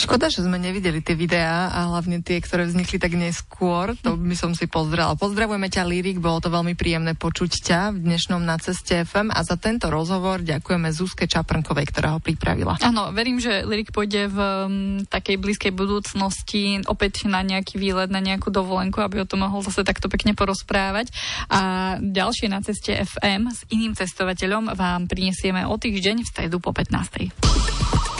Škoda, 0.00 0.32
že 0.32 0.40
sme 0.40 0.56
nevideli 0.56 1.04
tie 1.04 1.12
videá 1.12 1.68
a 1.68 1.92
hlavne 1.92 2.24
tie, 2.24 2.40
ktoré 2.40 2.64
vznikli 2.64 2.96
tak 2.96 3.12
neskôr. 3.12 3.92
To 4.00 4.16
by 4.16 4.32
som 4.32 4.56
si 4.56 4.64
pozrela. 4.64 5.12
Pozdravujeme 5.12 5.68
ťa, 5.68 5.84
Lirik, 5.84 6.24
bolo 6.24 6.40
to 6.40 6.48
veľmi 6.48 6.72
príjemné 6.72 7.12
počuť 7.12 7.50
ťa 7.60 7.80
v 7.92 8.08
dnešnom 8.08 8.40
na 8.40 8.56
ceste 8.56 9.04
FM 9.04 9.28
a 9.28 9.44
za 9.44 9.60
tento 9.60 9.92
rozhovor 9.92 10.40
ďakujeme 10.40 10.88
Zuzke 10.88 11.28
Čaprnkovej, 11.28 11.92
ktorá 11.92 12.16
ho 12.16 12.20
pripravila. 12.24 12.80
Áno, 12.80 13.12
verím, 13.12 13.44
že 13.44 13.60
Lirik 13.60 13.92
pôjde 13.92 14.32
v 14.32 14.38
um, 14.40 14.64
takej 15.04 15.36
blízkej 15.36 15.72
budúcnosti 15.76 16.80
opäť 16.88 17.28
na 17.28 17.44
nejaký 17.44 17.76
výlet, 17.76 18.08
na 18.08 18.24
nejakú 18.24 18.48
dovolenku, 18.48 19.04
aby 19.04 19.20
o 19.20 19.28
tom 19.28 19.44
mohol 19.44 19.60
zase 19.60 19.84
takto 19.84 20.08
pekne 20.08 20.32
porozprávať. 20.32 21.12
A 21.52 22.00
ďalšie 22.00 22.48
na 22.48 22.64
ceste 22.64 22.96
FM 22.96 23.52
s 23.52 23.68
iným 23.68 23.92
cestovateľom 23.92 24.72
vám 24.72 25.12
prinesieme 25.12 25.68
o 25.68 25.76
týždeň 25.76 26.24
v 26.24 26.30
stredu 26.32 26.56
po 26.56 26.72
15. 26.72 28.19